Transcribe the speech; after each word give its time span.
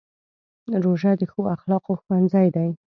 روژه 0.83 1.11
د 1.19 1.21
ښو 1.31 1.41
اخلاقو 1.55 1.93
ښوونځی 2.01 2.47
دی. 2.55 2.69